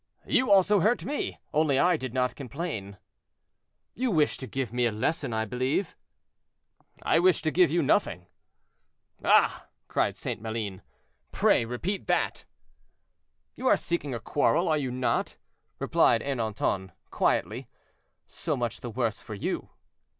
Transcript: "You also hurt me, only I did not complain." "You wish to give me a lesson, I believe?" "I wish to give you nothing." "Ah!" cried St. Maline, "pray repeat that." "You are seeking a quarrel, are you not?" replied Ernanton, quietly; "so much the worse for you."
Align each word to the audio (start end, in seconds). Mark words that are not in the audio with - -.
"You 0.25 0.49
also 0.49 0.79
hurt 0.79 1.05
me, 1.05 1.37
only 1.53 1.77
I 1.77 1.95
did 1.95 2.11
not 2.11 2.35
complain." 2.35 2.97
"You 3.93 4.09
wish 4.09 4.35
to 4.37 4.47
give 4.47 4.73
me 4.73 4.87
a 4.87 4.91
lesson, 4.91 5.31
I 5.31 5.45
believe?" 5.45 5.95
"I 7.03 7.19
wish 7.19 7.43
to 7.43 7.51
give 7.51 7.69
you 7.69 7.83
nothing." 7.83 8.25
"Ah!" 9.23 9.67
cried 9.87 10.17
St. 10.17 10.41
Maline, 10.41 10.81
"pray 11.31 11.65
repeat 11.65 12.07
that." 12.07 12.45
"You 13.53 13.67
are 13.67 13.77
seeking 13.77 14.15
a 14.15 14.19
quarrel, 14.19 14.67
are 14.69 14.77
you 14.79 14.89
not?" 14.89 15.37
replied 15.77 16.23
Ernanton, 16.23 16.93
quietly; 17.11 17.67
"so 18.25 18.57
much 18.57 18.81
the 18.81 18.89
worse 18.89 19.21
for 19.21 19.35
you." 19.35 19.69